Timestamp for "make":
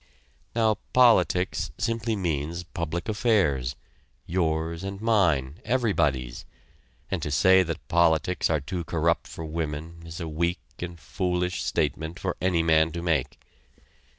13.03-13.37